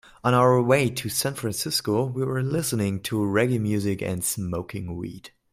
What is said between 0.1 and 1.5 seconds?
On our way to San